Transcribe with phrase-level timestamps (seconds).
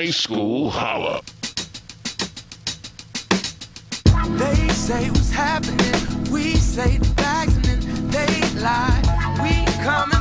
[0.00, 1.20] High School Holla.
[4.38, 6.32] They say what's happening.
[6.32, 9.02] We say the facts and then they lie.
[9.42, 9.52] We
[9.84, 10.19] coming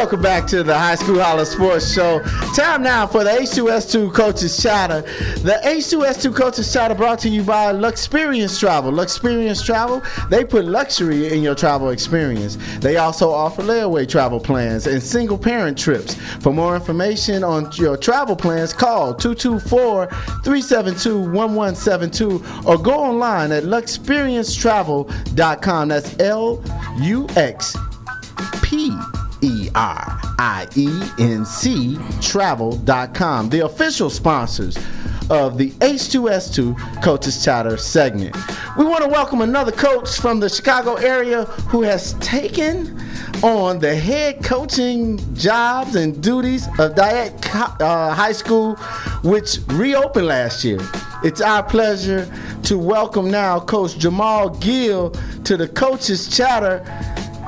[0.00, 2.20] Welcome back to the High School Holler Sports Show.
[2.56, 5.02] Time now for the H2S2 Coaches Chatter.
[5.42, 8.92] The H2S2 Coaches Chatter brought to you by Luxperience Travel.
[8.92, 12.56] Luxperience Travel, they put luxury in your travel experience.
[12.78, 16.14] They also offer layaway travel plans and single parent trips.
[16.40, 23.64] For more information on your travel plans, call 224 372 1172 or go online at
[23.64, 25.88] luxperiencetravel.com.
[25.88, 26.64] That's L
[27.00, 27.76] U X
[28.62, 28.98] P
[29.42, 34.76] E R I E N C travel.com, the official sponsors
[35.30, 38.36] of the H2S2 Coaches Chatter segment.
[38.76, 43.00] We want to welcome another coach from the Chicago area who has taken
[43.42, 48.74] on the head coaching jobs and duties of Dyett uh, High School,
[49.22, 50.80] which reopened last year.
[51.22, 52.30] It's our pleasure
[52.64, 55.10] to welcome now Coach Jamaal Gill
[55.44, 56.84] to the Coaches Chatter.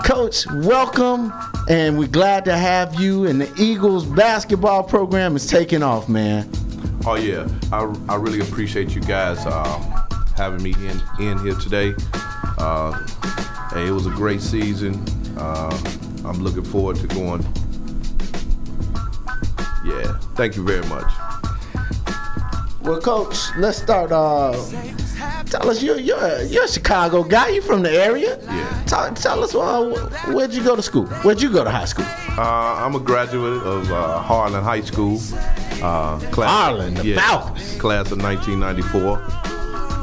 [0.04, 1.32] Coach, welcome,
[1.68, 3.26] and we're glad to have you.
[3.26, 6.48] And the Eagles basketball program is taking off, man.
[7.04, 9.78] Oh yeah, I, I really appreciate you guys uh,
[10.36, 11.94] having me in in here today.
[12.58, 12.92] Uh,
[13.72, 15.02] hey, it was a great season.
[15.36, 15.76] Uh,
[16.24, 17.42] I'm looking forward to going.
[19.84, 21.10] Yeah, thank you very much.
[22.82, 24.12] Well, Coach, let's start.
[24.12, 24.52] Uh,
[25.46, 27.48] tell us, you're you're a, you're a Chicago guy.
[27.48, 28.38] You from the area?
[28.44, 28.84] Yeah.
[28.86, 31.06] Tell, tell us, uh, where'd you go to school?
[31.24, 32.06] Where'd you go to high school?
[32.38, 35.18] Uh, I'm a graduate of uh, Harlan High School.
[35.82, 37.76] Uh, class, Harlan, the Falcons.
[37.78, 39.18] Class of 1994.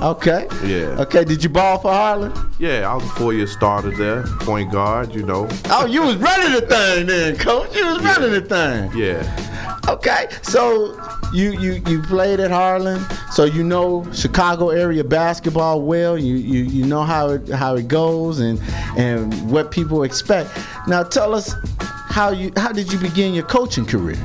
[0.01, 0.47] Okay.
[0.63, 0.95] Yeah.
[1.01, 1.25] Okay.
[1.25, 2.31] Did you ball for Harlan?
[2.57, 5.13] Yeah, I was a four-year starter there, point guard.
[5.13, 5.47] You know.
[5.65, 7.75] Oh, you was running the thing then, Coach.
[7.75, 8.91] You was running the thing.
[8.97, 9.79] Yeah.
[9.89, 10.95] Okay, so
[11.33, 16.17] you you you played at Harlan, so you know Chicago area basketball well.
[16.17, 18.59] You you, you know how it how it goes and
[18.97, 20.49] and what people expect.
[20.87, 24.19] Now tell us how you how did you begin your coaching career?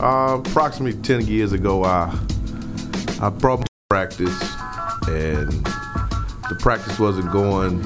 [0.00, 2.12] Uh, approximately 10 years ago, I,
[3.20, 4.42] I brought practice,
[5.06, 5.52] and
[6.48, 7.80] the practice wasn't going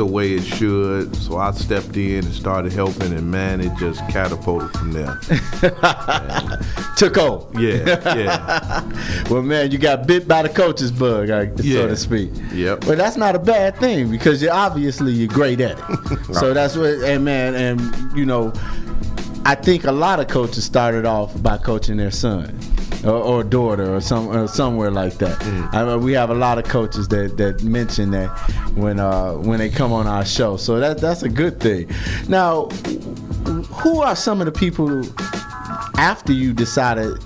[0.00, 1.14] the way it should.
[1.14, 5.14] So I stepped in and started helping, and man, it just catapulted from there.
[6.96, 7.60] Took over.
[7.60, 8.80] Yeah, yeah.
[9.30, 11.86] Well, man, you got bit by the coach's bug, I- so Yeah.
[11.86, 12.30] to speak.
[12.54, 12.86] Yep.
[12.86, 16.18] But that's not a bad thing because you're obviously you're great at it.
[16.34, 18.54] so that's what, and man, and you know,
[19.44, 22.58] I think a lot of coaches started off by coaching their son.
[23.02, 25.42] Or, or daughter, or some, or somewhere like that.
[25.72, 28.28] I mean, we have a lot of coaches that, that mention that
[28.74, 31.88] when uh, when they come on our show, so that that's a good thing.
[32.28, 32.66] Now,
[33.80, 35.02] who are some of the people
[35.98, 37.24] after you decided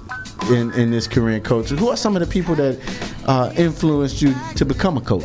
[0.49, 1.77] in, in this career in coaching?
[1.77, 2.79] Who are some of the people that
[3.27, 5.25] uh, influenced you to become a coach?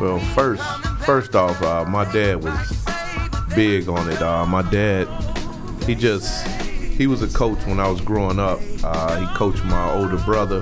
[0.00, 0.64] Well, first,
[1.04, 2.86] first off, uh, my dad was
[3.54, 4.20] big on it.
[4.20, 5.06] Uh, my dad,
[5.84, 6.44] he just,
[6.98, 8.58] he was a coach when I was growing up.
[8.82, 10.60] Uh, he coached my older brother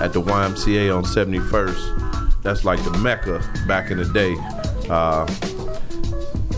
[0.00, 2.42] at the YMCA on 71st.
[2.42, 4.34] That's like the mecca back in the day.
[4.88, 5.26] Uh,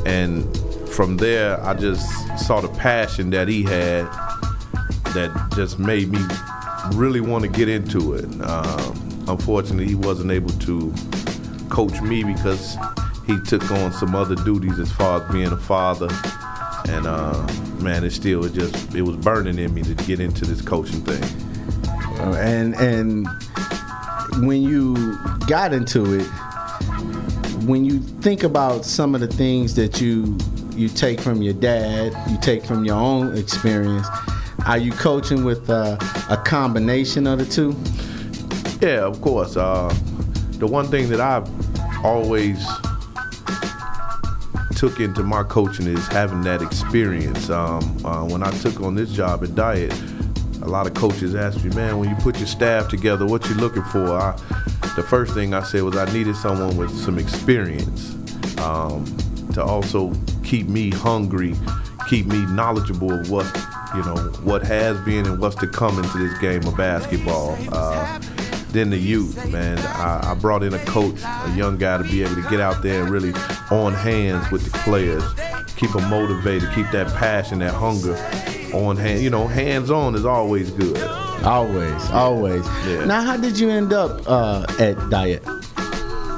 [0.06, 0.44] and
[0.88, 4.04] from there, I just saw the passion that he had
[5.12, 6.20] that just made me
[6.94, 8.25] really want to get into it.
[8.42, 10.94] Um, unfortunately, he wasn't able to
[11.69, 12.76] coach me because
[13.26, 16.09] he took on some other duties as far as being a father.
[16.88, 17.47] And uh,
[17.80, 21.02] man, it still it just it was burning in me to get into this coaching
[21.02, 21.22] thing.
[22.20, 23.26] Uh, and and
[24.47, 24.94] when you
[25.47, 26.26] got into it,
[27.64, 30.36] when you think about some of the things that you
[30.74, 34.06] you take from your dad, you take from your own experience,
[34.66, 35.97] are you coaching with uh,
[36.28, 37.74] a combination of the two?
[38.86, 39.56] Yeah, of course.
[39.56, 39.94] Uh,
[40.58, 41.48] the one thing that I've
[42.04, 42.66] always
[44.76, 47.48] took into my coaching is having that experience.
[47.48, 51.64] Um, uh, when I took on this job at Dyett, a lot of coaches asked
[51.64, 54.36] me, "Man, when you put your staff together, what you looking for?" I,
[54.94, 58.14] the first thing I said was I needed someone with some experience
[58.58, 59.04] um,
[59.54, 60.12] to also
[60.44, 61.54] keep me hungry,
[62.08, 63.46] keep me knowledgeable of what
[63.94, 67.56] you know what has been and what's to come into this game of basketball.
[67.72, 68.20] Uh,
[68.71, 69.78] then the youth, man.
[69.78, 72.83] I, I brought in a coach, a young guy, to be able to get out
[72.83, 73.33] there and really
[73.71, 75.22] on hands with the players,
[75.77, 78.16] keep them motivated, keep that passion, that hunger
[78.74, 79.22] on hand.
[79.22, 81.03] You know, hands on is always good.
[81.45, 82.66] Always, always.
[82.86, 83.04] Yeah.
[83.04, 85.42] Now, how did you end up uh, at Dyett?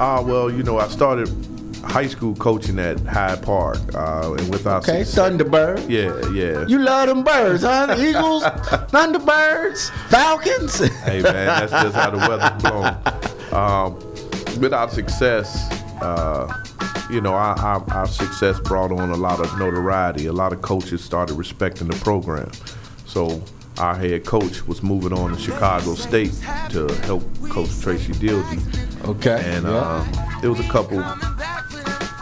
[0.01, 1.27] Ah, well, you know, I started
[1.83, 5.89] high school coaching at Hyde Park, uh, and with our Okay, success- Thunderbird.
[5.89, 6.65] Yeah, yeah.
[6.67, 7.95] You love them birds, huh?
[7.97, 8.43] Eagles,
[8.91, 10.79] Thunderbirds, Falcons.
[11.03, 12.95] hey man, that's just how the weather's blown.
[13.53, 13.95] Um,
[14.61, 15.55] with our success,
[16.01, 16.51] uh,
[17.09, 20.25] you know, our, our, our success brought on a lot of notoriety.
[20.27, 22.51] A lot of coaches started respecting the program.
[23.05, 23.41] So
[23.79, 26.33] our head coach was moving on to Chicago State
[26.69, 29.05] to help coach Tracy Dildy.
[29.07, 29.41] Okay.
[29.45, 29.71] And yeah.
[29.71, 30.99] uh, there was a couple,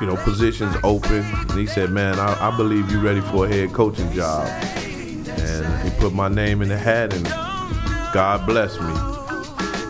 [0.01, 1.23] you know, positions open.
[1.49, 4.47] And he said, "Man, I, I believe you're ready for a head coaching job."
[5.27, 7.25] And he put my name in the hat, and
[8.13, 8.93] God bless me.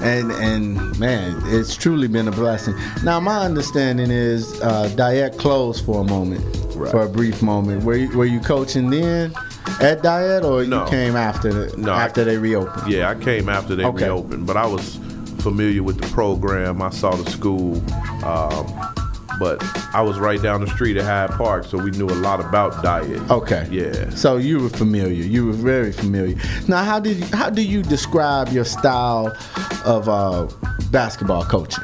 [0.04, 2.76] and and man, it's truly been a blessing.
[3.04, 6.44] Now, my understanding is uh, Dyett closed for a moment,
[6.76, 6.92] Right.
[6.92, 7.84] for a brief moment.
[7.84, 9.34] Were you, were you coaching then
[9.82, 10.84] at Dyett, or No.
[10.84, 12.92] you came after the, No, I- after they reopened?
[12.92, 14.06] Yeah, I came after they Okay.
[14.06, 15.00] reopened, but I was
[15.40, 16.82] familiar with the program.
[16.82, 17.78] I saw the school,
[18.24, 18.68] um,
[19.40, 19.64] but
[19.94, 22.74] I was right down the street at Hyde Park, so we knew a lot about
[22.84, 23.30] Dyett.
[23.30, 23.68] Okay.
[23.72, 24.10] Yeah.
[24.10, 25.24] So you were familiar.
[25.24, 26.36] You were very familiar.
[26.68, 29.36] Now, how did you, how do you describe your style
[29.86, 30.48] of uh,
[30.92, 31.84] basketball coaching?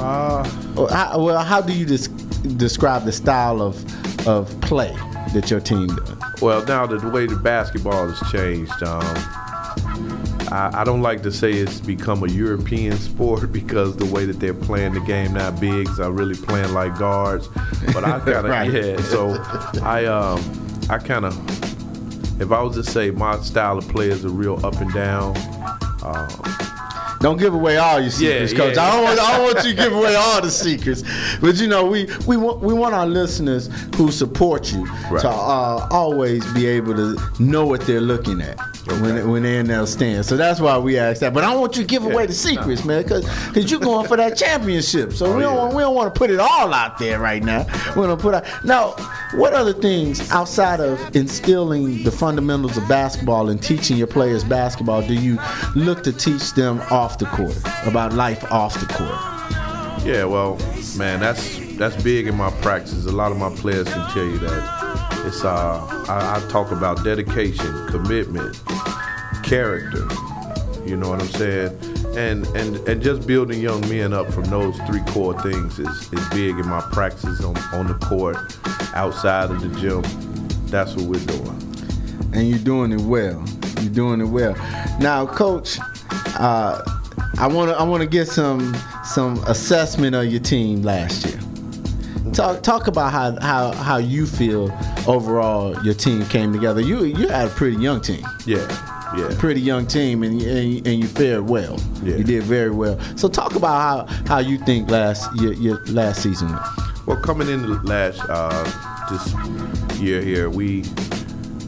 [0.00, 0.44] Uh,
[0.90, 2.08] how, well, how do you des-
[2.56, 3.76] describe the style of
[4.26, 4.94] of play
[5.34, 6.18] that your team does?
[6.40, 9.02] well, now that the way the basketball has changed, um,
[10.50, 14.40] I, I don't like to say it's become a European sport because the way that
[14.40, 17.48] they're playing the game now, bigs are really playing like guards.
[17.92, 18.72] But I kind of Right.
[18.72, 19.00] yeah.
[19.02, 19.30] So
[19.82, 20.40] I um,
[20.90, 24.64] I kind of if I was to say my style of play is a real
[24.64, 25.34] up and down.
[27.20, 28.76] Don't give away all your secrets, Yeah, coach.
[28.76, 28.82] yeah.
[28.84, 31.02] I don't want I don't want you to give away all the secrets.
[31.40, 35.20] But you know, we we want we want our listeners who support you Right.
[35.22, 39.24] to uh, always be able to know what they're looking at when Okay.
[39.24, 40.24] when they're in their stand.
[40.26, 41.34] So that's why we ask that.
[41.34, 43.24] But I don't want you to give away the secrets, man, because
[43.70, 45.12] you're going for that championship.
[45.12, 45.62] So we Oh, don't yeah.
[45.62, 47.66] want, we don't want to put it all out there right now.
[47.96, 48.94] We're gonna put out now.
[49.34, 55.02] What other things outside of instilling the fundamentals of basketball and teaching your players basketball
[55.02, 55.38] do you
[55.74, 57.56] look to teach them off the court
[57.86, 60.04] about life off the court?
[60.04, 60.58] Yeah, well,
[60.96, 63.06] man, that's that's big in my practice.
[63.06, 65.22] A lot of my players can tell you that.
[65.26, 68.60] It's uh, I, I talk about dedication, commitment,
[69.42, 70.06] character.
[70.84, 71.78] You know what I'm saying?
[72.16, 76.28] And and and just building young men up from those three core things is, is
[76.30, 78.36] big in my practices on, on the court,
[78.94, 80.02] outside of the gym.
[80.66, 81.58] That's what we're doing.
[82.32, 83.44] and you're doing it well.
[83.80, 84.54] You're doing it well.
[85.00, 85.78] Now, coach,
[86.38, 86.82] uh,
[87.40, 88.74] I want to I want to get some
[89.04, 91.38] some assessment of your team last year.
[92.32, 94.70] Talk talk about how, how how you feel
[95.06, 96.80] overall your team came together.
[96.80, 98.66] You you had a pretty young team, Yeah,
[99.16, 99.34] yeah.
[99.38, 101.80] pretty young team, and and, and you fared well.
[102.02, 102.16] Yeah.
[102.16, 102.98] You did very well.
[103.16, 106.62] So talk about how how you think last your, your last season went.
[107.06, 108.64] Well, coming into last uh,
[109.10, 110.84] this year here, we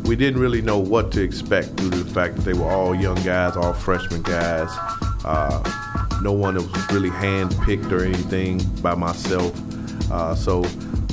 [0.04, 2.94] we didn't really know what to expect due to the fact that they were all
[2.94, 4.68] young guys, all freshman guys.
[5.24, 5.62] Uh,
[6.22, 9.52] no one was really handpicked or anything by myself.
[10.10, 10.64] Uh, so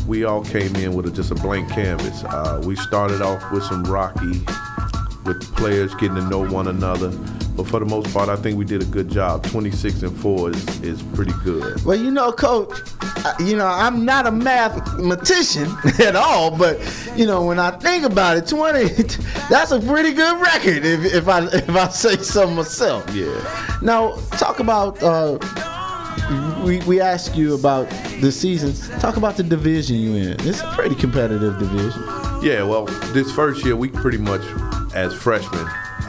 [0.07, 2.23] we all came in with a, just a blank canvas.
[2.23, 4.41] Uh, we started off with some rocky,
[5.25, 7.11] with players getting to know one another.
[7.57, 9.43] But for the most part, I think we did a good job.
[9.47, 11.83] 26 and 4 is, is pretty good.
[11.83, 12.77] Well, you know, coach,
[13.39, 15.65] you know, I'm not a mathematician
[15.99, 16.79] at all, but
[17.15, 18.83] you know, when I think about it, 20,
[19.49, 23.09] that's a pretty good record if, if I if I say so myself.
[23.13, 23.77] Yeah.
[23.81, 25.01] Now, talk about.
[25.01, 25.39] Uh,
[26.63, 28.73] we, we asked you about the season.
[28.99, 30.35] Talk about the division you in.
[30.41, 32.03] It's a pretty competitive division.
[32.41, 34.41] Yeah, well, this first year we pretty much,
[34.93, 35.65] as freshmen,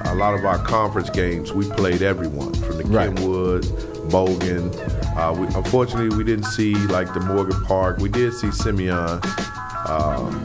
[0.09, 3.11] a lot of our conference games we played everyone from the Right.
[3.11, 3.67] Kenwoods,
[4.11, 4.75] Bogan.
[5.17, 7.99] Uh, we, unfortunately, we didn't see like the Morgan Park.
[7.99, 10.45] We did see Simeon, uh,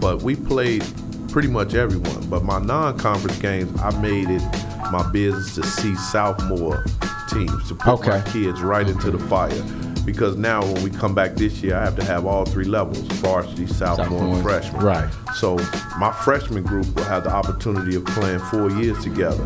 [0.00, 0.84] but we played
[1.30, 2.28] pretty much everyone.
[2.28, 4.42] But my non-conference games, I made it
[4.92, 6.84] my business to see sophomore
[7.28, 9.50] teams to put my kids right into the fire.
[10.04, 12.98] Because now when we come back this year, I have to have all three levels:
[13.20, 14.82] varsity, sophomore, Sophomore, and freshman.
[14.84, 15.10] right.
[15.36, 15.56] So
[15.98, 19.44] my freshman group will have the opportunity of playing four years together,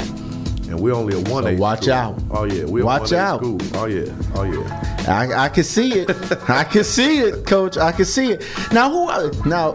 [0.69, 1.57] and we're only a one A.
[1.57, 1.93] watch school.
[1.93, 2.19] out.
[2.31, 3.41] Oh yeah, we're Watch a 1A out.
[3.41, 3.59] School.
[3.75, 5.05] Oh yeah, oh yeah.
[5.09, 6.11] I, I can see it.
[6.49, 7.77] I can see it, Coach.
[7.77, 8.45] I can see it.
[8.73, 9.73] Now, who are now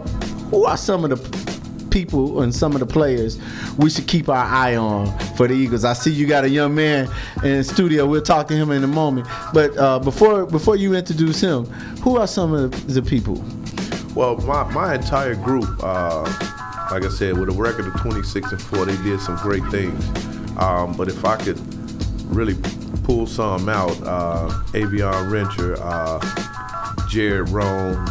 [0.50, 1.61] who are some of the
[1.92, 3.38] people and some of the players
[3.78, 5.06] we should keep our eye on
[5.36, 5.84] for the Eagles?
[5.84, 7.08] I see you got a young man
[7.44, 8.06] in studio.
[8.06, 9.28] We'll talk to him in a moment.
[9.52, 11.66] But uh, before before you introduce him,
[12.02, 13.44] who are some of the people?
[14.14, 16.22] Well, my, my entire group, uh,
[16.90, 20.04] like I said, with a record of 26 and four, they did some great things.
[20.58, 21.58] Um, but if I could
[22.26, 22.54] really
[23.04, 28.06] pull some out, uh, Avion Rencher, uh, Jared Rome,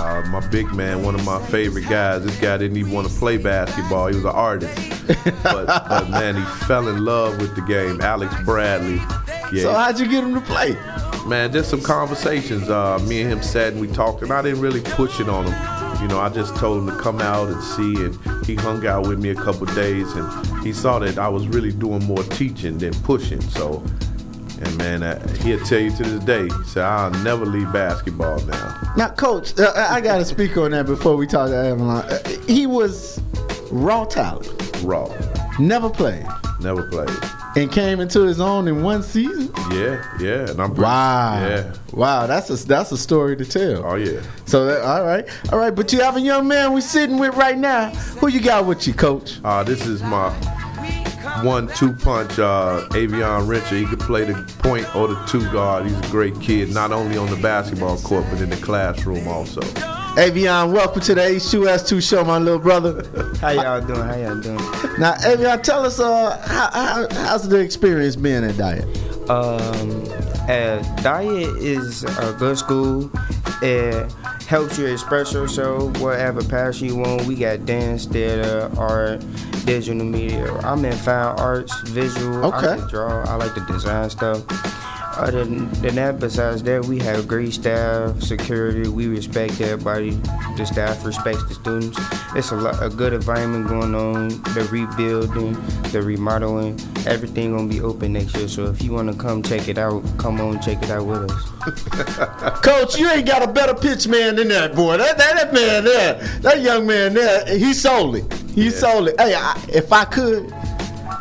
[0.00, 2.24] uh, my big man, one of my favorite guys.
[2.24, 4.06] This guy didn't even want to play basketball.
[4.08, 4.76] He was an artist,
[5.42, 8.00] but, but man, he fell in love with the game.
[8.00, 8.96] Alex Bradley.
[9.52, 10.76] Yeah, So how'd you get him to play?
[11.26, 12.68] man, just some conversations.
[12.70, 15.44] Uh, me and him sat and we talked, and I didn't really push it on
[15.46, 16.00] him.
[16.02, 19.06] You know, I just told him to come out and see, and he hung out
[19.06, 22.78] with me a couple days, and he saw that I was really doing more teaching
[22.78, 23.40] than pushing.
[23.42, 23.84] So,
[24.62, 28.40] and man, uh, he'll tell you to this day, he said, I'll never leave basketball
[28.46, 28.92] now.
[28.96, 31.88] Now, coach, uh, I got to speak on that before we talk to Avion.
[31.88, 33.20] Uh, he was
[33.70, 34.48] raw talent,
[34.82, 35.08] Raw.
[35.58, 36.26] never played,
[36.60, 37.08] Never played.
[37.56, 39.50] and came into his own in one season.
[39.70, 40.50] Yeah, yeah.
[40.50, 41.46] And I'm pretty- Wow.
[41.48, 41.72] Yeah.
[41.92, 43.84] Wow, that's a that's a story to tell.
[43.84, 44.20] Oh, yeah.
[44.46, 45.74] So that, all right, all right.
[45.74, 47.90] But you have a young man we're sitting with right now.
[48.20, 49.38] Who you got with you, coach?
[49.42, 50.28] Uh, this is my
[51.44, 52.38] one-two punch.
[52.38, 53.78] Uh, Avion Rencher.
[53.78, 55.86] He could play the point or the two guard.
[55.86, 59.60] He's a great kid, not only on the basketball court but in the classroom also.
[60.16, 63.04] Avion, welcome to the H2S2 show, my little brother.
[63.40, 64.00] How y'all doing?
[64.00, 64.56] How y'all doing?
[64.98, 68.84] Now, Avion, tell us uh, how, how, how's the experience being at Dyett?
[69.30, 70.02] Um,
[70.48, 73.10] uh, Dyett is a good school.
[73.62, 74.12] It
[74.50, 77.24] helps you express yourself, whatever passion you want.
[77.24, 79.24] We got dance, theater, art,
[79.64, 80.52] digital media.
[80.64, 82.44] I'm in fine arts, visual.
[82.44, 82.66] I Okay.
[82.66, 83.22] like to draw.
[83.26, 84.42] I like to design stuff.
[85.20, 88.88] Other than, than that, besides that, we have great staff, security.
[88.88, 90.12] We respect everybody.
[90.56, 91.98] The staff respects the students.
[92.34, 94.28] It's a, lot, a good environment going on.
[94.54, 95.52] The rebuilding,
[95.92, 98.48] the remodeling, everything gonna be open next year.
[98.48, 102.60] So if you wanna come check it out, come on check it out with us.
[102.62, 104.96] Coach, you ain't got a better pitch man than that boy.
[104.96, 108.32] That that, that man there, that young man there, he sold it.
[108.54, 109.20] He sold it.
[109.20, 110.50] Hey, I, if I could,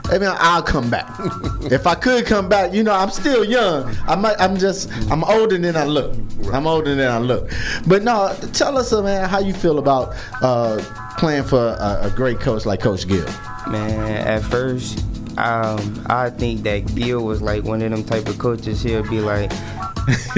[0.09, 1.07] I mean, I'll come back.
[1.71, 3.95] if I could come back, you know, I'm still young.
[4.07, 6.15] I might, I'm just, I'm older than I look.
[6.51, 7.51] I'm older than I look.
[7.85, 10.83] But no, tell us, uh, man, how you feel about uh,
[11.17, 13.27] playing for a, a great coach like Coach Gill.
[13.67, 15.05] Man, at first,
[15.37, 18.81] um, I think that Gill was like one of them type of coaches.
[18.81, 19.51] He'll be like,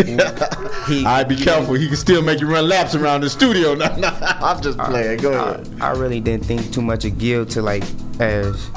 [0.87, 1.75] he, I be careful.
[1.75, 3.75] He can still make you run laps around the studio.
[3.81, 5.21] No, no, I'm just playing.
[5.21, 5.69] Go I, ahead.
[5.81, 7.83] I really didn't think too much of Gill to like
[8.19, 8.69] as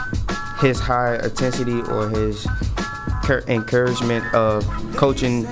[0.60, 2.46] his high intensity or his
[3.24, 4.64] cur- encouragement of
[4.96, 5.46] coaching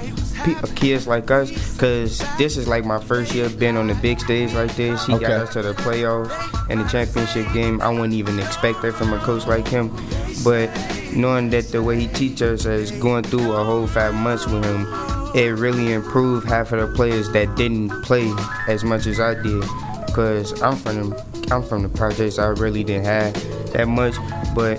[0.74, 4.52] kids like us because this is like my first year being on the big stage
[4.54, 5.06] like this.
[5.06, 5.26] He Okay.
[5.28, 6.32] got us to the playoffs
[6.68, 7.80] and the championship game.
[7.80, 9.90] I wouldn't even expect that from a coach like him,
[10.42, 10.68] but
[11.14, 14.64] knowing that the way he teaches us as going through a whole five months with
[14.64, 14.86] him,
[15.34, 18.32] it really improved half of the players that didn't play
[18.68, 19.62] as much as I did.
[20.12, 22.38] Cause I'm from the I'm from the projects.
[22.38, 23.32] I really didn't have
[23.72, 24.14] that much,
[24.54, 24.78] but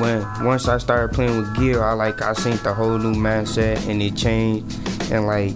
[0.00, 3.86] when once I started playing with Gill, I like I seen the whole new mindset
[3.88, 4.78] and it changed.
[5.12, 5.54] And like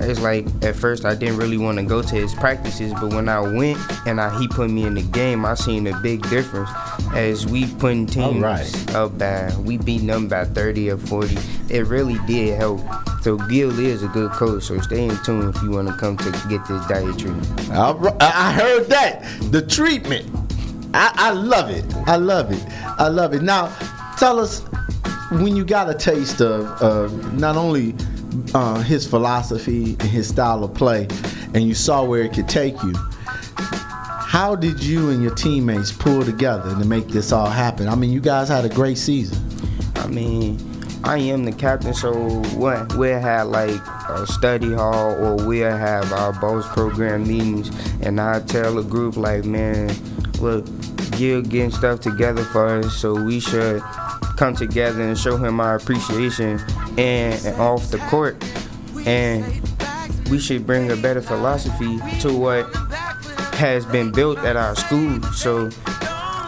[0.00, 3.28] it's like at first I didn't really want to go to his practices, but when
[3.28, 6.70] I went and I, he put me in the game, I seen a big difference.
[7.14, 8.94] As we putting teams right.
[8.94, 11.36] up by we beating them by 30 or 40,
[11.70, 12.80] it really did help.
[13.22, 14.64] So Gill is a good coach.
[14.64, 17.70] So stay in tune if you want to come to get this Dyett treatment.
[17.70, 19.22] I I heard that.
[19.52, 20.26] The treatment.
[20.94, 21.84] I, I love it.
[22.06, 22.64] I love it.
[22.98, 23.42] I love it.
[23.42, 23.74] Now,
[24.16, 24.60] tell us
[25.32, 27.94] when you got a taste of, of not only
[28.54, 31.08] uh, his philosophy and his style of play,
[31.52, 32.94] and you saw where it could take you.
[33.56, 37.88] How did you and your teammates pull together to make this all happen?
[37.88, 39.38] I mean, you guys had a great season.
[39.96, 40.58] I mean,
[41.04, 42.14] I am the captain, so
[42.56, 42.96] what?
[42.96, 47.70] We'll have like a study hall, or we'll have our boss program meetings,
[48.00, 49.90] and I tell the group like, man,
[50.40, 50.64] look,
[51.12, 53.80] Gill getting stuff together for us, so we should
[54.36, 56.60] come together and show him our appreciation
[56.98, 58.36] and, and off the court,
[59.06, 59.44] and
[60.30, 62.64] we should bring a better philosophy to what
[63.54, 65.70] has been built at our school, so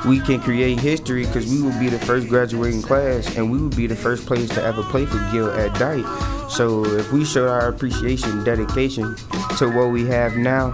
[0.07, 3.71] we can create history because we will be the first graduating class and we will
[3.71, 6.51] be the first players to ever play for Gill at Dyett.
[6.51, 9.17] So if we show our appreciation, dedication
[9.59, 10.73] to what we have now,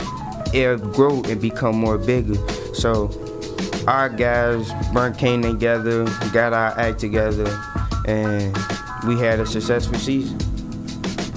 [0.55, 2.35] it'll grow and become more bigger.
[2.75, 3.11] So
[3.87, 7.47] our guys burnt cane together, got our act together,
[8.07, 8.57] and
[9.07, 10.39] we had a successful season.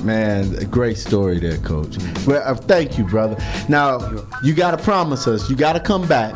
[0.06, 1.98] Man, a great story there, Coach.
[2.28, 3.36] Well, uh, thank you, brother.
[3.68, 4.00] Now,
[4.44, 6.36] you got to promise us, you got to come back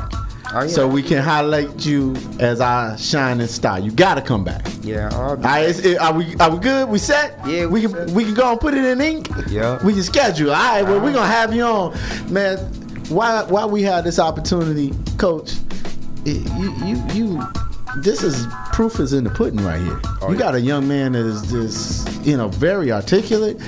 [0.51, 0.67] Oh, yeah.
[0.67, 3.79] so we can highlight you as our shining star.
[3.79, 4.65] You got to come back.
[4.81, 6.89] Yeah, all right, are we are we good?
[6.89, 7.37] We set?
[7.45, 8.09] Yeah, we we can set.
[8.11, 9.27] we can go and put it in ink.
[9.49, 9.83] Yeah.
[9.85, 10.51] we can schedule.
[10.51, 11.93] All right, well we're gonna have you on,
[12.31, 12.57] man.
[13.09, 15.53] why why we had this opportunity, Coach?
[16.25, 17.43] it- you you you.
[18.03, 19.99] This is proof is in the pudding right here.
[20.21, 20.39] Oh, you yeah.
[20.39, 23.59] got a young man that is just you know very articulate,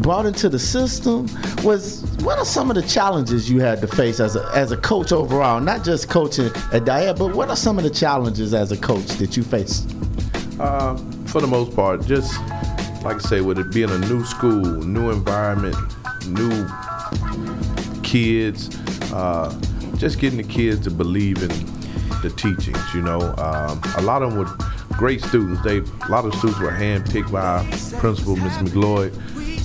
[0.00, 1.26] brought into the system.
[1.64, 4.76] Was what are some of the challenges you had to face as a as a
[4.76, 5.60] coach overall?
[5.60, 9.06] Not just coaching at Dyett, but what are some of the challenges as a coach
[9.18, 9.90] that you faced?
[10.58, 10.96] Uh,
[11.26, 12.32] for the most part, just
[13.02, 15.76] like I say, with it being a new school, new environment,
[16.26, 16.66] new
[18.02, 18.74] kids,
[19.12, 19.54] uh,
[19.96, 21.48] just getting the kids to believe in
[22.22, 22.78] the teachings.
[22.94, 24.50] You know, um, a lot of them were
[24.96, 25.62] great students.
[25.62, 27.64] They a lot of students were handpicked by
[27.98, 29.12] principal, Miss McLeod.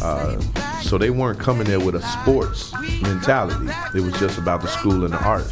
[0.02, 0.40] Uh,
[0.82, 3.72] so they weren't coming there with a sports mentality.
[3.96, 5.52] It was just about the school and the arts.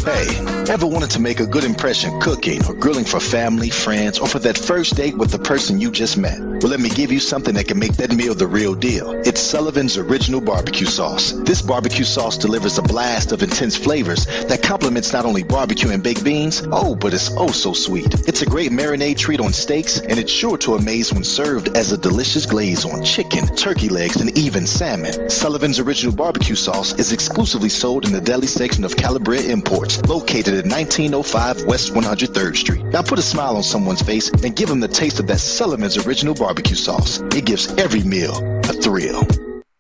[0.06, 0.28] Hey,
[0.72, 4.38] ever wanted to make a good impression cooking or grilling for family, friends, or for
[4.38, 6.55] that first date with the person you just met?
[6.62, 9.12] Well, let me give you something that can make that meal the real deal.
[9.26, 11.34] It's Sullivan's Original Barbecue Sauce.
[11.44, 16.02] This barbecue sauce delivers a blast of intense flavors that complements not only barbecue and
[16.02, 18.08] baked beans, oh, but it's oh so sweet.
[18.28, 21.92] It's a great marinade treat on steaks, and it's sure to amaze when served as
[21.92, 25.30] a delicious glaze on chicken, turkey legs, and even salmon.
[25.30, 30.54] Sullivan's Original Barbecue Sauce is exclusively sold in the deli section of Calabria Imports, located
[30.54, 32.86] at 1905 West 103rd Street.
[32.86, 35.98] Now put a smile on someone's face and give them the taste of that Sullivan's
[36.08, 37.22] Original Barbecue Barbecue sauce.
[37.34, 38.36] It gives every meal
[38.66, 39.24] a thrill.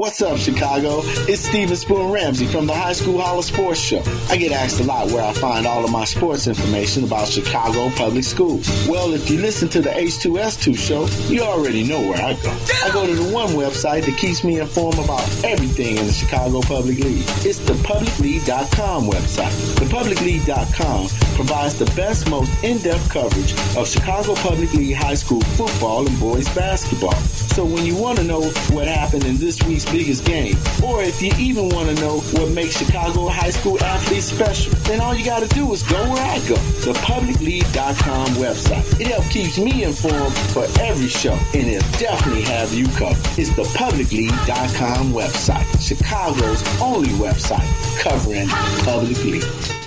[0.00, 1.02] What's up, Chicago?
[1.28, 4.02] It's Steven Spoon Ramsey from the High School Hall of Sports Show.
[4.30, 7.90] I get asked a lot where I find all of my sports information about Chicago
[7.90, 8.66] public schools.
[8.88, 12.50] Well, if you listen to the H2S2 show, you already know where I go.
[12.82, 16.62] I go to the one website that keeps me informed about everything in the Chicago
[16.62, 17.26] Public League.
[17.44, 19.74] It's the publicleague.com website.
[19.80, 26.06] The publicleague.com provides the best, most in-depth coverage of Chicago Public League high school football
[26.06, 27.20] and boys basketball.
[27.52, 31.20] So when you want to know what happened in this week's biggest game, or if
[31.22, 35.24] you even want to know what makes Chicago high school athletes special, then all you
[35.24, 39.00] got to do is go where I go, the publicleague.com website.
[39.00, 43.38] It helps keeps me informed for every show, and it'll definitely have you covered.
[43.38, 47.68] It's the publicleague.com website, Chicago's only website
[48.00, 48.48] covering
[48.84, 49.79] public league.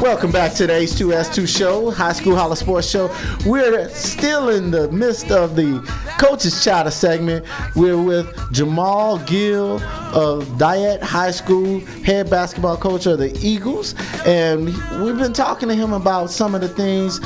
[0.00, 3.14] Welcome back to the H2S2 show, High School Holler Sports Show.
[3.44, 5.78] We're still in the midst of the
[6.18, 7.44] Coaches Chatter segment.
[7.76, 9.78] We're with Jamaal Gill
[10.14, 13.94] of Dyett High School, head basketball coach of the Eagles.
[14.24, 14.68] And
[15.04, 17.20] we've been talking to him about some of the things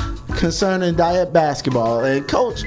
[0.45, 2.03] concerning Dyett basketball.
[2.03, 2.61] And, Coach,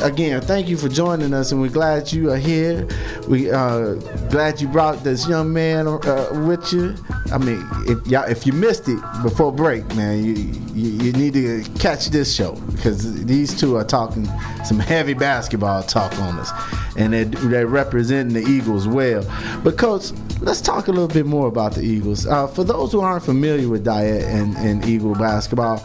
[0.00, 2.88] again, thank you for joining us, and we're glad you are here.
[3.28, 3.96] We uh,
[4.30, 6.94] glad you brought this young man uh, with you.
[7.30, 10.32] I mean, if y'all, if you missed it before break, man, you,
[10.72, 14.24] you you need to catch this show because these two are talking
[14.64, 16.50] some heavy basketball talk on us,
[16.96, 19.22] and they they representing the Eagles well.
[19.62, 22.26] But coach, let's talk a little bit more about the Eagles.
[22.26, 25.84] Uh, for those who aren't familiar with Dyett and, and Eagle basketball,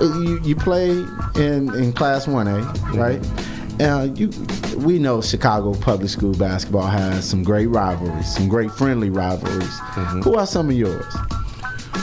[0.00, 0.90] you, you play
[1.36, 2.60] in in Class One A,
[2.94, 3.20] right?
[3.80, 4.30] uh, you,
[4.76, 9.68] we know Chicago public school basketball has some great rivalries, some great friendly rivalries.
[9.68, 10.22] Mm-hmm.
[10.22, 11.14] Who are some of yours?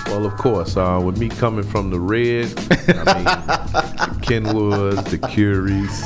[0.07, 2.53] Well, of course, uh, with me coming from the red,
[2.87, 5.99] I mean, Kenwoods, the Curies,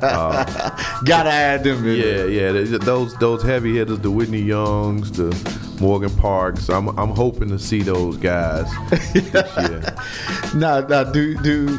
[1.04, 1.96] Gotta add them in.
[1.96, 5.34] yeah, yeah, th- those those heavy hitters, the Whitney Youngs, the
[5.80, 6.68] Morgan Parks.
[6.68, 8.66] I'm I'm hoping to see those guys.
[10.54, 11.78] Now, now, do do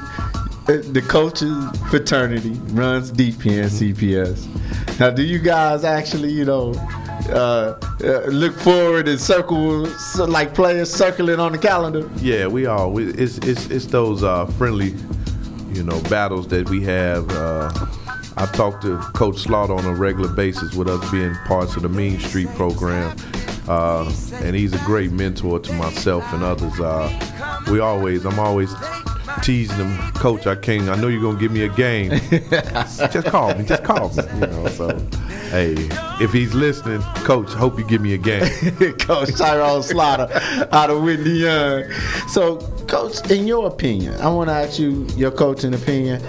[0.68, 1.56] uh, the coaches
[1.90, 4.48] fraternity runs deep here in CPS.
[5.00, 6.74] Now, do you guys actually, you know,
[7.30, 9.88] uh, uh, look forward and circle
[10.28, 12.10] like players circling on the calendar?
[12.18, 14.96] Yeah, we all we, it's it's it's those uh, friendly,
[15.78, 17.30] you know, battles that we have.
[17.30, 17.72] Uh,
[18.36, 21.90] I talk to Coach Slaughter on a regular basis with us being parts of the
[21.90, 23.16] Mean Street program,
[23.68, 26.80] uh, and he's a great mentor to myself and others.
[26.80, 28.74] Uh, we always, I'm always
[29.44, 30.48] teasing him, Coach.
[30.48, 30.90] I can't.
[30.90, 32.10] I know you're gonna give me a game.
[32.52, 33.64] just call me.
[33.64, 34.24] Just call me.
[34.34, 34.68] You know.
[34.70, 34.88] So,
[35.50, 35.76] hey,
[36.22, 38.46] if he's listening, Coach, hope you give me a game.
[39.00, 40.28] Coach Tyrone Slaughter
[40.72, 41.92] out of Whitney Young.
[42.28, 42.58] So,
[42.88, 46.22] Coach, in your opinion, I want to ask you your coaching opinion.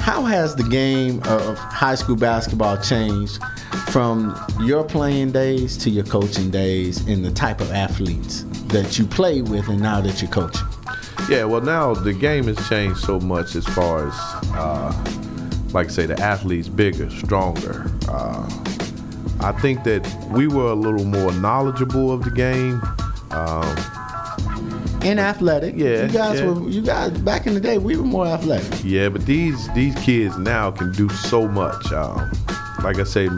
[0.00, 3.42] How has the game of high school basketball changed
[3.90, 9.04] from your playing days to your coaching days and the type of athletes that you
[9.06, 10.66] play with and now that you're coaching?
[11.28, 14.14] Yeah, well, now the game has changed so much as far as,
[14.54, 15.19] uh,
[15.72, 17.90] like I say, the athletes bigger, stronger.
[18.08, 18.48] Uh,
[19.40, 22.80] I think that we were a little more knowledgeable of the game.
[23.30, 23.76] Um,
[25.02, 25.74] And athletic.
[25.76, 26.46] Yeah, You guys yeah.
[26.50, 28.70] were you guys back in the day we were more athletic.
[28.84, 31.90] yeah, but these these kids now can do so much.
[31.92, 32.30] Um,
[32.84, 33.28] like I say,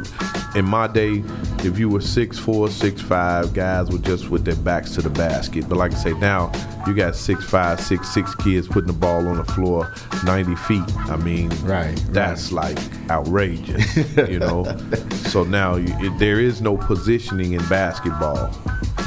[0.56, 1.22] in my day,
[1.64, 5.10] if you were six four, six five, guys were just with their backs to the
[5.10, 5.68] basket.
[5.68, 6.50] But like I say, now
[6.86, 9.92] you got six five, six six kids putting the ball on the floor,
[10.24, 10.82] ninety feet.
[10.96, 12.78] I mean, Right, That's like
[13.10, 13.96] outrageous,
[14.28, 14.64] you know.
[15.28, 18.50] so now you, it, there is no positioning in basketball.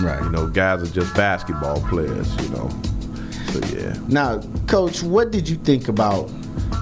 [0.02, 0.22] Right.
[0.24, 2.34] You know, guys are just basketball players.
[2.42, 2.70] You know.
[3.52, 3.98] So yeah.
[4.08, 6.28] Now, Coach, what did you think about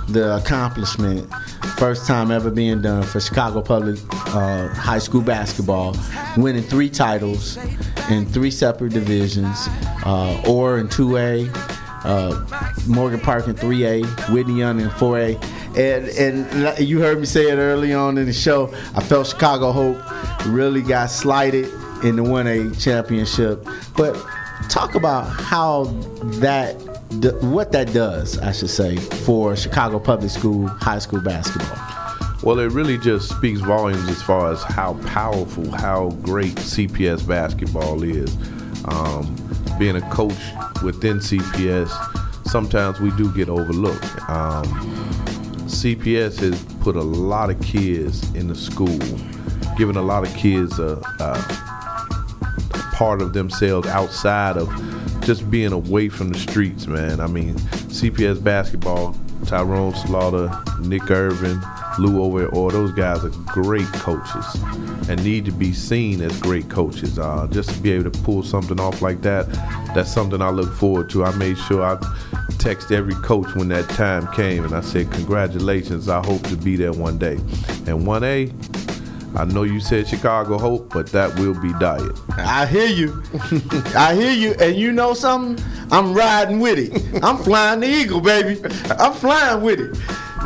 [0.08, 1.30] the accomplishment?
[1.78, 5.96] First time ever being done for Chicago Public uh, High School basketball,
[6.38, 7.58] winning three titles
[8.10, 9.68] in three separate divisions,
[10.06, 11.50] uh, Orr in 2A,
[12.06, 15.42] uh, Morgan Park in 3A, Whitney Young in 4A.
[15.76, 18.74] And, and you heard me say it early on in the show.
[18.96, 19.98] I felt Chicago Hope
[20.48, 21.66] really got slighted
[22.04, 23.66] in the 1A championship.
[23.98, 24.14] But
[24.70, 25.86] talk about how
[26.40, 26.76] that
[27.42, 31.78] what that does, I should say, for Chicago Public School high school basketball.
[32.44, 38.04] Well, it really just speaks volumes as far as how powerful, how great CPS basketball
[38.04, 38.36] is.
[38.86, 39.36] Um,
[39.80, 40.34] being a coach
[40.84, 41.90] within CPS,
[42.48, 44.04] sometimes we do get overlooked.
[44.30, 44.66] Um,
[45.68, 49.00] CPS has put a lot of kids in the school,
[49.78, 51.64] giving a lot of kids a, a
[52.94, 54.68] part of themselves outside of
[55.24, 57.20] just being away from the streets, man.
[57.20, 61.62] I mean, CPS basketball, Tyrone Slaughter, Nick Irvin,
[62.00, 64.46] Lou over Orr those guys are great coaches
[65.10, 67.20] and need to be seen as great coaches.
[67.20, 69.48] Uh, just to be able to pull something off like that,
[69.94, 71.24] that's something I look forward to.
[71.24, 72.00] I made sure I
[72.58, 76.76] text every coach when that time came and I said, Congratulations, I hope to be
[76.76, 77.36] there one day.
[77.86, 78.83] And 1A,
[79.36, 82.20] I know you said Chicago Hope, but that will be Dyett.
[82.38, 83.24] I hear you.
[83.96, 84.54] I hear you.
[84.60, 85.64] And you know something?
[85.92, 87.24] I'm riding with it.
[87.24, 88.62] I'm flying the eagle, baby.
[89.00, 89.98] I'm flying with it.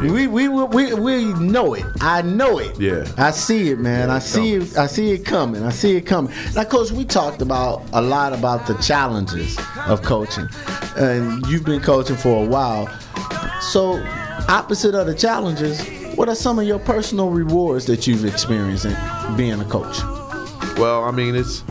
[0.02, 1.84] We, we we we know it.
[2.02, 2.80] I know it.
[2.80, 3.08] Yeah.
[3.18, 4.10] I see it, man.
[4.10, 4.68] Yeah, I see coming.
[4.68, 4.78] it.
[4.78, 5.64] I see it coming.
[5.64, 6.34] I see it coming.
[6.54, 10.48] Now, coach, we talked about a lot about the challenges of coaching,
[10.98, 12.88] and you've been coaching for a while.
[13.60, 14.00] So,
[14.48, 15.82] opposite of the challenges,
[16.18, 18.98] what are some of your personal rewards that you've experienced in
[19.38, 20.00] being a coach?
[20.80, 21.64] Well, I mean, it's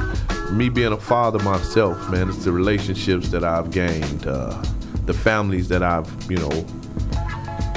[0.53, 2.29] me being a father myself, man.
[2.29, 4.63] It's the relationships that I've gained, uh,
[5.05, 6.65] the families that I've, you know,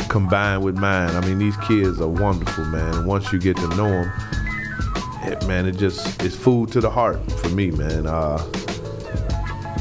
[0.10, 1.10] combined with mine.
[1.16, 2.94] I mean, these kids are wonderful, man.
[2.94, 4.12] And once you get to know them,
[5.24, 8.06] it, man, it just it's food to the heart for me, man.
[8.06, 8.38] Uh,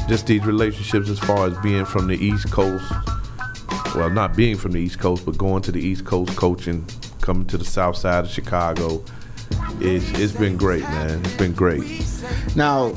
[0.07, 2.91] just these relationships, as far as being from the East Coast.
[3.99, 6.85] Well, not being from the East Coast, but going to the East Coast coaching,
[7.19, 9.03] coming to the South Side of Chicago.
[9.81, 11.19] It's, it's been great, man.
[11.19, 11.83] It's been great.
[12.55, 12.95] Now,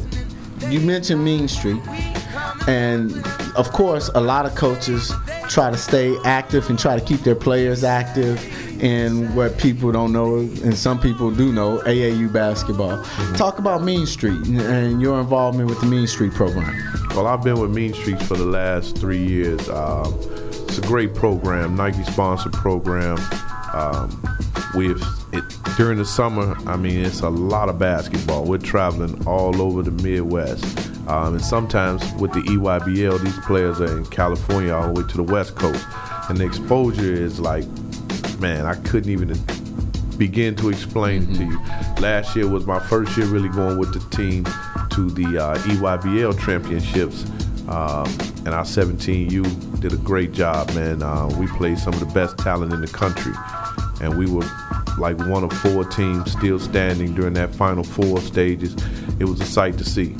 [0.69, 1.83] you mentioned Mean Street,
[2.69, 3.12] and
[3.57, 5.11] of course, a lot of coaches
[5.49, 8.41] try to stay active and try to keep their players active
[8.81, 13.03] in what people don't know, and some people do know AAU basketball.
[13.35, 16.73] Talk about Mean Street and, and your involvement with the Mean Street program.
[17.09, 19.69] Well, I've been with Mean Streets for the last three years.
[19.69, 20.17] Um,
[20.73, 23.19] it's a great program, Nike sponsored program.
[23.75, 24.23] Um,
[24.75, 25.03] we've
[25.35, 25.45] it,
[25.77, 26.57] during the summer.
[26.67, 28.47] I mean, it's a lot of basketball.
[28.47, 30.65] We're traveling all over the Midwest,
[31.09, 35.17] um, and sometimes with the EYBL, these players are in California all the way to
[35.19, 35.87] the West Coast,
[36.31, 37.67] and the exposure is like,
[38.39, 39.39] man, I couldn't even
[40.17, 41.59] begin to explain it to you.
[42.01, 46.43] Last year was my first year really going with the team to the uh, EYBL
[46.43, 47.27] championships.
[47.69, 48.07] Um,
[48.45, 51.03] and our 17U did a great job, man.
[51.03, 53.33] Uh, we played some of the best talent in the country,
[54.01, 54.47] and we were
[54.99, 58.77] like one of four teams still standing during that final four stages.
[59.18, 60.14] It was a sight to see.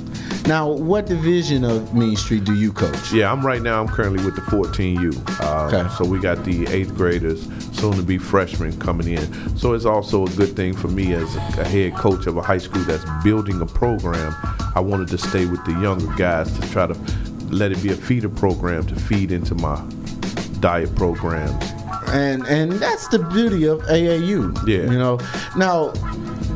[0.47, 3.13] Now, what division of Mean Street do you coach?
[3.13, 3.81] Yeah, I'm right now.
[3.81, 5.41] I'm currently with the 14U.
[5.41, 5.89] Uh, Okay.
[5.95, 9.57] So we got the eighth graders, soon to be freshmen coming in.
[9.57, 12.59] So it's also a good thing for me as a head coach of a high
[12.59, 14.35] school that's building a program.
[14.75, 16.95] I wanted to stay with the younger guys to try to
[17.53, 19.77] let it be a feeder program to feed into my
[20.61, 21.53] Dyett programs.
[22.09, 24.57] and and that's the beauty of AAU.
[24.67, 24.91] Yeah.
[24.91, 25.19] You know.
[25.57, 25.93] Now,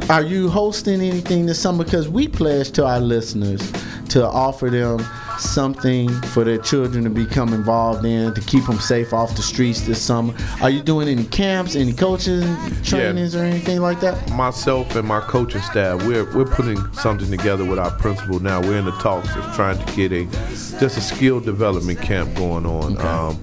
[0.08, 1.84] are you hosting anything this summer?
[1.84, 3.60] Because we pledged to our listeners
[4.10, 4.98] to offer them
[5.38, 9.82] something for their children to become involved in to keep them safe off the streets
[9.82, 10.34] this summer.
[10.60, 12.42] Are you doing any camps, any coaching
[12.82, 14.30] trainings, or anything like that?
[14.32, 18.60] myself and my coaching staff, we're we're putting something together with our principal now.
[18.60, 20.24] We're in the talks of trying to get a
[20.78, 22.98] just a skill development camp going on.
[22.98, 23.42] Um,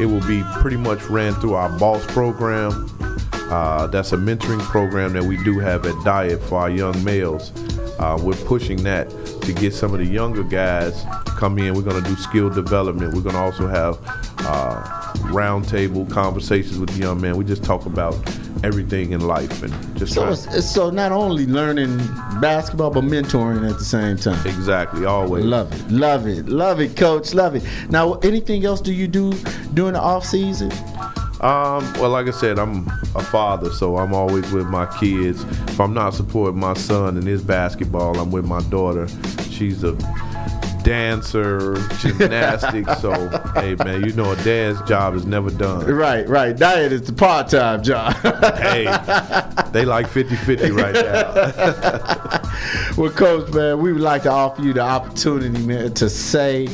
[0.00, 2.90] it will be pretty much ran through our boss program.
[3.32, 7.52] Uh, that's a mentoring program that we do have at Dyett for our young males.
[7.98, 9.10] Uh, we're pushing that
[9.46, 11.74] to get some of the younger guys to come in.
[11.74, 13.14] We're going to do skill development.
[13.14, 13.98] We're going to also have
[14.40, 14.82] uh,
[15.30, 17.36] roundtable conversations with the young men.
[17.36, 18.14] We just talk about
[18.64, 21.98] everything in life and just So so not only learning
[22.40, 24.44] basketball but mentoring at the same time.
[24.46, 25.44] Exactly, always.
[25.44, 27.62] Love it, love it, love it, coach, love it.
[27.90, 29.32] Now, anything else do you do
[29.74, 30.72] during the off season?
[31.46, 35.44] Um, well, like I said, I'm a father, so I'm always with my kids.
[35.44, 39.06] If I'm not supporting my son in his basketball, I'm with my daughter.
[39.48, 39.92] She's a
[40.82, 42.96] dancer, gymnastics.
[43.00, 43.12] so,
[43.54, 45.86] hey, man, you know a dad's job is never done.
[45.86, 46.56] Right, right.
[46.56, 48.14] Dyett is the part time job.
[48.56, 48.86] Hey,
[49.70, 52.96] they like 50-50 right now.
[53.00, 56.66] well, coach, man, we would like to offer you the opportunity, man, to say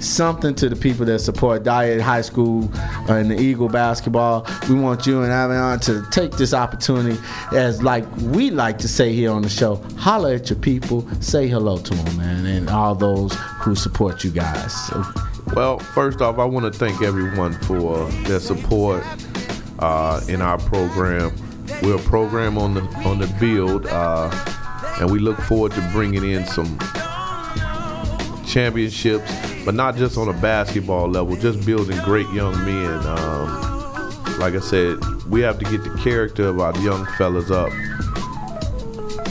[0.00, 2.70] something to the people that support Dyett High School
[3.08, 4.46] uh, and the Eagle basketball.
[4.68, 7.18] We want you and Avion to take this opportunity,
[7.54, 11.48] as like we like to say here on the show, holler at your people, say
[11.48, 14.72] hello to them, man, and all those who support you guys.
[14.88, 15.04] So,
[15.54, 19.04] Well, first off, I want to thank everyone for their support
[19.78, 21.32] uh, in our program.
[21.82, 24.30] We're a program on the on the build, uh,
[25.00, 26.78] and we look forward to bringing in some
[28.46, 29.30] championships,
[29.64, 33.06] but not just on a basketball level, just building great young men.
[33.06, 37.70] Um, like I said, we have to get the character of our young fellas up.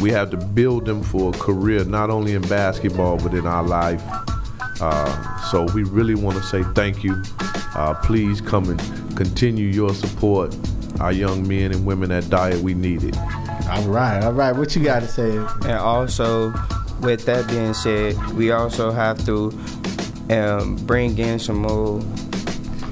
[0.01, 3.63] We have to build them for a career, not only in basketball, but in our
[3.63, 4.01] life.
[4.81, 7.21] Uh, so we really want to say thank you.
[7.75, 10.55] Uh, please come and continue your support.
[10.99, 13.17] Our young men and women at Dyett, we need it.
[13.69, 14.51] all right, all right.
[14.51, 15.35] What you got to say?
[15.37, 16.53] And also,
[17.01, 19.51] with that being said, we also have to
[20.29, 22.01] um, bring in some more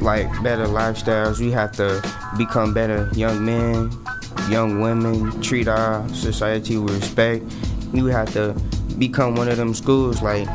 [0.01, 1.39] like better lifestyles.
[1.39, 2.01] We have to
[2.37, 3.91] become better young men,
[4.49, 7.43] young women, treat our society with respect.
[7.93, 8.53] You have to
[8.97, 10.47] become one of them schools like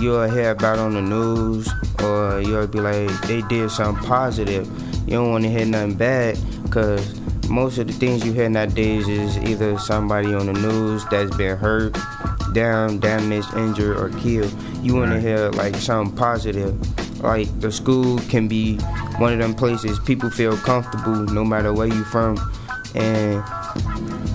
[0.00, 1.68] you'll hear about on the news
[2.02, 4.66] or you'll be like they did something positive.
[5.06, 9.08] You don't want to hear nothing bad because most of the things you hear nowadays
[9.08, 11.96] is either somebody on the news that's been hurt,
[12.52, 14.54] down, damaged, injured, or killed.
[14.82, 16.78] You want to hear like something positive.
[17.22, 18.76] Like the school can be
[19.18, 22.38] one of them places people feel comfortable no matter where you from.
[22.94, 23.42] And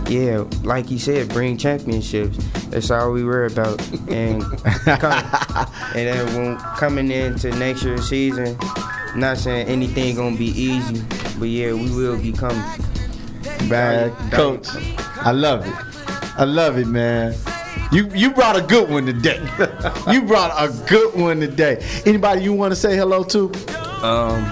[0.09, 2.37] yeah, like you said, bring championships.
[2.69, 3.81] That's all we worry about.
[4.09, 4.41] And
[4.85, 5.11] come,
[5.95, 8.57] and then when coming into next year's season,
[9.15, 11.03] not saying anything gonna be easy,
[11.39, 12.63] but yeah, we will be coming.
[13.69, 14.67] Man, coach,
[15.17, 15.73] I love it.
[16.37, 17.33] I love it, man.
[17.91, 19.39] You you brought a good one today.
[20.11, 21.85] you brought a good one today.
[22.05, 23.45] Anybody you want to say hello to?
[24.03, 24.43] Um,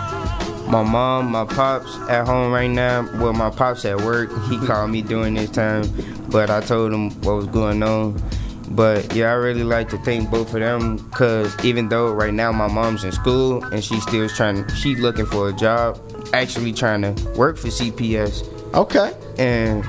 [0.71, 3.09] my mom, my pops at home right now.
[3.21, 4.29] Well, my pops at work.
[4.49, 5.83] He called me during this time,
[6.29, 8.21] but I told him what was going on.
[8.69, 12.51] But yeah, I really like to thank both of them because even though right now
[12.51, 15.99] my mom's in school and she still trying, she's looking for a job,
[16.33, 18.73] actually trying to work for CPS.
[18.73, 19.13] Okay.
[19.37, 19.85] And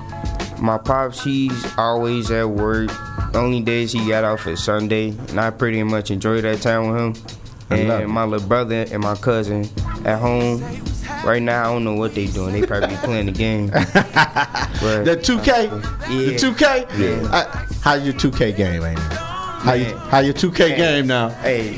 [0.61, 2.90] my pops, he's always at work.
[3.35, 7.01] Only days he got off is Sunday, and I pretty much enjoy that time with
[7.19, 7.27] him.
[7.71, 8.03] I.
[8.03, 9.69] And my little brother and my cousin
[10.05, 10.62] at home.
[11.25, 12.53] Right now, I don't know what they doing.
[12.53, 13.71] They probably be playing the game.
[14.79, 16.38] But, The 2K, the Yeah.
[16.38, 16.99] 2K.
[16.99, 17.29] Yeah.
[17.35, 18.99] Uh, how's your 2K game, it?
[18.99, 21.31] How you, how your 2K Hey, game now?
[21.31, 21.73] Hey,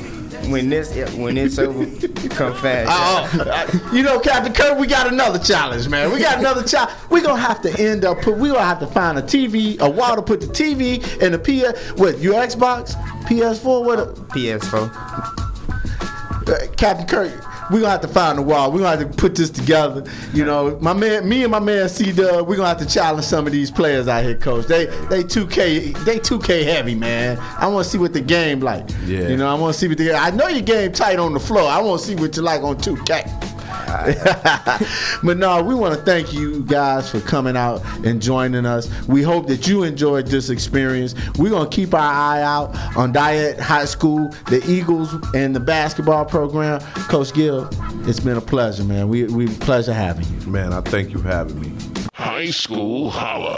[0.47, 1.85] when this when it's over,
[2.29, 2.89] come fast.
[2.91, 6.13] Oh, you know, Captain Kirk, we got another challenge, man.
[6.13, 6.97] We got another challenge.
[7.11, 8.37] We're gonna have to end up put.
[8.39, 11.39] We gonna have to find a TV, a wall to put the TV and the
[11.39, 11.99] PS.
[11.99, 12.95] What your Xbox,
[13.27, 13.85] PS4?
[13.85, 13.99] What?
[13.99, 14.91] a- PS4.
[16.49, 17.33] uh, Captain Kirk,
[17.71, 18.73] we gonna have to find a wall.
[18.73, 20.05] We're gonna have to put this together.
[20.33, 23.27] You know, my man, me and my man C Dub, we're gonna have to challenge
[23.27, 24.67] some of these players out here, Coach.
[24.67, 27.39] They they 2K they 2K heavy, man.
[27.59, 28.89] I want to see what the game like.
[29.07, 29.29] Yeah.
[29.29, 31.41] You know, I want to see what the I know your game tight on the
[31.41, 31.69] floor.
[31.69, 33.48] I want to see what you like on 2K.
[35.23, 38.89] but no, we want to thank you guys for coming out and joining us.
[39.07, 41.15] We hope that you enjoyed this experience.
[41.39, 46.27] We're gonna keep our eye out on Dyett High School, the Eagles, and the basketball
[46.27, 46.81] program.
[47.09, 47.69] Coach Gill,
[48.09, 49.09] it's been a pleasure, man.
[49.09, 50.47] We we pleasure having you.
[50.47, 51.73] Man, I thank you for having me.
[52.15, 53.57] High School Holla.